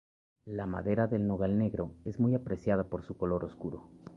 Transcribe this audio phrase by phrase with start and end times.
[0.45, 3.83] La madera del Nogal negro es muy apreciada por su color oscuro.